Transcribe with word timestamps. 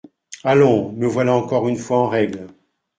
Allons! 0.43 0.93
me 0.93 1.05
voilà 1.05 1.35
encore 1.35 1.69
une 1.69 1.77
fois 1.77 1.99
en 1.99 2.07
règle. 2.07 2.47